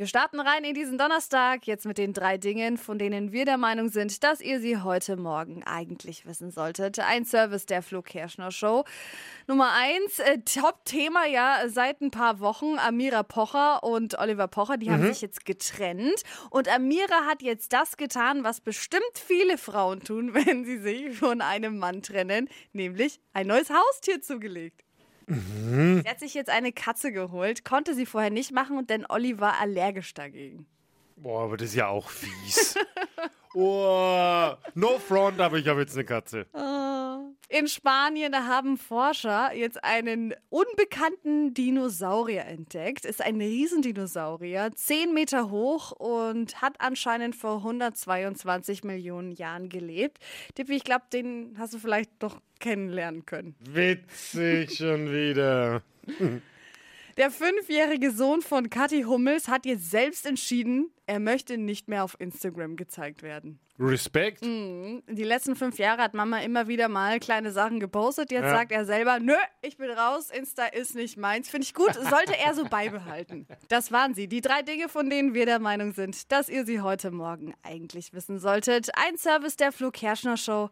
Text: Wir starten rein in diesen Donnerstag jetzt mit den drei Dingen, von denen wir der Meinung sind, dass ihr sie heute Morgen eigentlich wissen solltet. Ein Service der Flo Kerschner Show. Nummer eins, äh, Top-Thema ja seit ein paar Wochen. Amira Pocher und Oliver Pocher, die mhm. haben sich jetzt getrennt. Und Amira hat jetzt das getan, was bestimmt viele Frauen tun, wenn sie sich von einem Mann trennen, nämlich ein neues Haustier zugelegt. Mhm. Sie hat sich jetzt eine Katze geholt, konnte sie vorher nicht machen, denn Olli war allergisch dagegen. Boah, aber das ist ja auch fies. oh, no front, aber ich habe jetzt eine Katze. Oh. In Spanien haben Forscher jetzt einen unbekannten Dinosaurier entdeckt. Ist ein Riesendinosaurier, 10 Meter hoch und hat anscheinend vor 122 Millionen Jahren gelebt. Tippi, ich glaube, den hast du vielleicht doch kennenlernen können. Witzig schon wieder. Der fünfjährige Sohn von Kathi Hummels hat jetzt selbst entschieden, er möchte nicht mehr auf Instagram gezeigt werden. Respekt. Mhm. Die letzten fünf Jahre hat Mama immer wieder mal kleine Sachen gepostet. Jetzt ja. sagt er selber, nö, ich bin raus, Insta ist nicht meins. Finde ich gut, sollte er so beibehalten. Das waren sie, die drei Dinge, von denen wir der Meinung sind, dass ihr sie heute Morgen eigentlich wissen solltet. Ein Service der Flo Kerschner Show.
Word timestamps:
Wir 0.00 0.06
starten 0.06 0.40
rein 0.40 0.64
in 0.64 0.72
diesen 0.72 0.96
Donnerstag 0.96 1.66
jetzt 1.66 1.84
mit 1.84 1.98
den 1.98 2.14
drei 2.14 2.38
Dingen, 2.38 2.78
von 2.78 2.98
denen 2.98 3.32
wir 3.32 3.44
der 3.44 3.58
Meinung 3.58 3.90
sind, 3.90 4.24
dass 4.24 4.40
ihr 4.40 4.58
sie 4.58 4.78
heute 4.78 5.18
Morgen 5.18 5.62
eigentlich 5.64 6.24
wissen 6.24 6.50
solltet. 6.50 6.98
Ein 7.00 7.26
Service 7.26 7.66
der 7.66 7.82
Flo 7.82 8.00
Kerschner 8.00 8.50
Show. 8.50 8.86
Nummer 9.46 9.72
eins, 9.74 10.18
äh, 10.20 10.38
Top-Thema 10.38 11.26
ja 11.26 11.64
seit 11.66 12.00
ein 12.00 12.10
paar 12.10 12.40
Wochen. 12.40 12.78
Amira 12.78 13.22
Pocher 13.22 13.84
und 13.84 14.18
Oliver 14.18 14.48
Pocher, 14.48 14.78
die 14.78 14.88
mhm. 14.88 14.92
haben 14.94 15.06
sich 15.08 15.20
jetzt 15.20 15.44
getrennt. 15.44 16.22
Und 16.48 16.66
Amira 16.74 17.26
hat 17.26 17.42
jetzt 17.42 17.74
das 17.74 17.98
getan, 17.98 18.42
was 18.42 18.62
bestimmt 18.62 19.02
viele 19.12 19.58
Frauen 19.58 20.00
tun, 20.00 20.32
wenn 20.34 20.64
sie 20.64 20.78
sich 20.78 21.18
von 21.18 21.42
einem 21.42 21.76
Mann 21.76 22.00
trennen, 22.00 22.48
nämlich 22.72 23.20
ein 23.34 23.48
neues 23.48 23.68
Haustier 23.68 24.22
zugelegt. 24.22 24.80
Mhm. 25.26 26.02
Sie 26.02 26.08
hat 26.08 26.20
sich 26.20 26.34
jetzt 26.34 26.50
eine 26.50 26.72
Katze 26.72 27.12
geholt, 27.12 27.64
konnte 27.64 27.94
sie 27.94 28.06
vorher 28.06 28.30
nicht 28.30 28.52
machen, 28.52 28.86
denn 28.86 29.06
Olli 29.08 29.38
war 29.40 29.60
allergisch 29.60 30.14
dagegen. 30.14 30.66
Boah, 31.16 31.44
aber 31.44 31.56
das 31.56 31.68
ist 31.68 31.74
ja 31.74 31.88
auch 31.88 32.08
fies. 32.08 32.76
oh, 33.54 34.52
no 34.74 34.98
front, 34.98 35.40
aber 35.40 35.58
ich 35.58 35.68
habe 35.68 35.80
jetzt 35.80 35.94
eine 35.94 36.04
Katze. 36.04 36.46
Oh. 36.52 36.79
In 37.52 37.66
Spanien 37.66 38.32
haben 38.46 38.78
Forscher 38.78 39.52
jetzt 39.52 39.82
einen 39.82 40.32
unbekannten 40.50 41.52
Dinosaurier 41.52 42.44
entdeckt. 42.44 43.04
Ist 43.04 43.20
ein 43.20 43.40
Riesendinosaurier, 43.40 44.70
10 44.72 45.12
Meter 45.12 45.50
hoch 45.50 45.90
und 45.90 46.62
hat 46.62 46.76
anscheinend 46.78 47.34
vor 47.34 47.56
122 47.56 48.84
Millionen 48.84 49.32
Jahren 49.32 49.68
gelebt. 49.68 50.18
Tippi, 50.54 50.76
ich 50.76 50.84
glaube, 50.84 51.06
den 51.12 51.56
hast 51.58 51.74
du 51.74 51.78
vielleicht 51.78 52.12
doch 52.20 52.40
kennenlernen 52.60 53.26
können. 53.26 53.56
Witzig 53.58 54.76
schon 54.76 55.10
wieder. 55.10 55.82
Der 57.16 57.30
fünfjährige 57.30 58.10
Sohn 58.10 58.42
von 58.42 58.70
Kathi 58.70 59.02
Hummels 59.02 59.48
hat 59.48 59.66
jetzt 59.66 59.90
selbst 59.90 60.26
entschieden, 60.26 60.90
er 61.06 61.20
möchte 61.20 61.58
nicht 61.58 61.88
mehr 61.88 62.04
auf 62.04 62.16
Instagram 62.20 62.76
gezeigt 62.76 63.22
werden. 63.22 63.58
Respekt. 63.80 64.44
Mhm. 64.44 65.02
Die 65.08 65.24
letzten 65.24 65.56
fünf 65.56 65.78
Jahre 65.78 66.02
hat 66.02 66.12
Mama 66.14 66.40
immer 66.40 66.68
wieder 66.68 66.88
mal 66.88 67.18
kleine 67.18 67.50
Sachen 67.50 67.80
gepostet. 67.80 68.30
Jetzt 68.30 68.44
ja. 68.44 68.50
sagt 68.50 68.72
er 68.72 68.84
selber, 68.84 69.18
nö, 69.18 69.34
ich 69.62 69.78
bin 69.78 69.90
raus, 69.90 70.30
Insta 70.30 70.66
ist 70.66 70.94
nicht 70.94 71.16
meins. 71.16 71.48
Finde 71.48 71.64
ich 71.64 71.74
gut, 71.74 71.94
sollte 71.94 72.36
er 72.38 72.54
so 72.54 72.64
beibehalten. 72.64 73.46
Das 73.68 73.90
waren 73.90 74.14
sie, 74.14 74.28
die 74.28 74.42
drei 74.42 74.62
Dinge, 74.62 74.88
von 74.88 75.08
denen 75.08 75.32
wir 75.32 75.46
der 75.46 75.58
Meinung 75.60 75.92
sind, 75.92 76.30
dass 76.30 76.48
ihr 76.48 76.66
sie 76.66 76.80
heute 76.80 77.10
Morgen 77.10 77.54
eigentlich 77.62 78.12
wissen 78.12 78.38
solltet. 78.38 78.90
Ein 78.94 79.16
Service 79.16 79.56
der 79.56 79.72
Flo 79.72 79.90
Kerschner 79.90 80.36
Show. 80.36 80.68